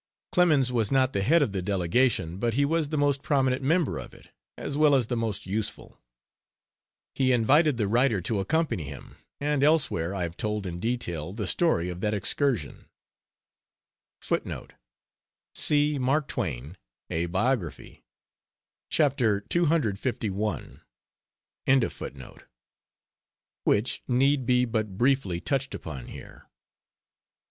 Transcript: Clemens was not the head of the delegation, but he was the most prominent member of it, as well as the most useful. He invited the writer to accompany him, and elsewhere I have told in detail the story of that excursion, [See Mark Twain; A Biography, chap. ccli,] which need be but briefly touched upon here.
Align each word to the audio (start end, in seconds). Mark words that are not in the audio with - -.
Clemens 0.31 0.71
was 0.71 0.91
not 0.91 1.13
the 1.13 1.21
head 1.21 1.43
of 1.43 1.51
the 1.51 1.61
delegation, 1.61 2.39
but 2.39 2.55
he 2.55 2.65
was 2.65 2.89
the 2.89 2.97
most 2.97 3.21
prominent 3.21 3.61
member 3.61 3.99
of 3.99 4.15
it, 4.15 4.31
as 4.57 4.75
well 4.75 4.95
as 4.95 5.05
the 5.05 5.15
most 5.15 5.45
useful. 5.45 5.99
He 7.13 7.31
invited 7.31 7.77
the 7.77 7.87
writer 7.87 8.19
to 8.21 8.39
accompany 8.39 8.85
him, 8.85 9.17
and 9.39 9.63
elsewhere 9.63 10.15
I 10.15 10.23
have 10.23 10.37
told 10.37 10.65
in 10.65 10.79
detail 10.79 11.33
the 11.33 11.45
story 11.45 11.87
of 11.89 11.99
that 11.99 12.15
excursion, 12.15 12.87
[See 15.53 15.99
Mark 15.99 16.27
Twain; 16.27 16.77
A 17.11 17.27
Biography, 17.27 18.03
chap. 18.89 19.17
ccli,] 19.17 20.33
which 23.65 24.03
need 24.07 24.45
be 24.47 24.65
but 24.65 24.97
briefly 24.97 25.39
touched 25.39 25.75
upon 25.75 26.07
here. 26.07 26.47